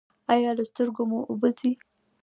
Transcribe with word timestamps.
ایا 0.33 0.51
له 0.57 0.63
سترګو 0.69 1.03
مو 1.09 1.19
اوبه 1.29 1.49
ځي؟ 1.59 1.71